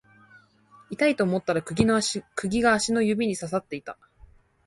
[0.89, 3.99] 痛いと思ったら釘が足の指に刺さっていた